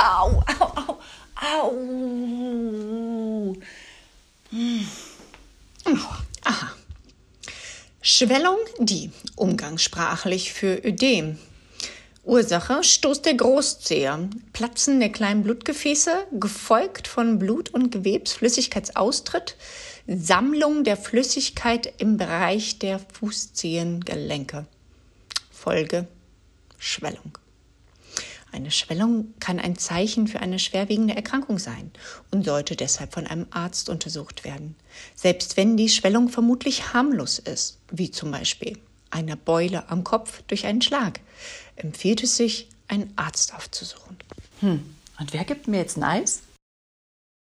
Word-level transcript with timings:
Au. 0.00 0.42
Hm. 4.50 4.88
Aha. 6.44 6.72
Schwellung, 8.00 8.56
die 8.78 9.10
umgangssprachlich 9.36 10.54
für 10.54 10.80
Ödem. 10.86 11.38
Ursache 12.24 12.82
Stoß 12.82 13.20
der 13.22 13.34
Großzehe, 13.34 14.30
Platzen 14.54 15.00
der 15.00 15.10
kleinen 15.10 15.42
Blutgefäße, 15.42 16.26
gefolgt 16.32 17.06
von 17.06 17.38
Blut- 17.38 17.74
und 17.74 17.90
Gewebsflüssigkeitsaustritt, 17.90 19.56
Sammlung 20.06 20.82
der 20.84 20.96
Flüssigkeit 20.96 21.92
im 21.98 22.16
Bereich 22.16 22.78
der 22.78 23.00
Fußzehengelenke. 23.00 24.64
Folge 25.50 26.08
Schwellung. 26.78 27.36
Eine 28.60 28.70
Schwellung 28.70 29.32
kann 29.40 29.58
ein 29.58 29.78
Zeichen 29.78 30.28
für 30.28 30.40
eine 30.40 30.58
schwerwiegende 30.58 31.16
Erkrankung 31.16 31.58
sein 31.58 31.90
und 32.30 32.44
sollte 32.44 32.76
deshalb 32.76 33.14
von 33.14 33.26
einem 33.26 33.46
Arzt 33.48 33.88
untersucht 33.88 34.44
werden, 34.44 34.76
selbst 35.14 35.56
wenn 35.56 35.78
die 35.78 35.88
Schwellung 35.88 36.28
vermutlich 36.28 36.92
harmlos 36.92 37.38
ist, 37.38 37.78
wie 37.90 38.10
zum 38.10 38.32
Beispiel 38.32 38.76
eine 39.08 39.38
Beule 39.38 39.88
am 39.88 40.04
Kopf 40.04 40.42
durch 40.46 40.66
einen 40.66 40.82
Schlag, 40.82 41.20
empfiehlt 41.76 42.22
es 42.22 42.36
sich, 42.36 42.68
einen 42.86 43.14
Arzt 43.16 43.54
aufzusuchen. 43.54 44.18
Hm, 44.60 44.94
und 45.18 45.32
wer 45.32 45.44
gibt 45.44 45.66
mir 45.66 45.78
jetzt 45.78 45.96
ein 45.96 46.04
Eis? 46.04 46.42